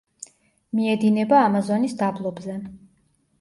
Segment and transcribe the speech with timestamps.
[0.79, 2.57] მიედინება ამაზონის დაბლობზე.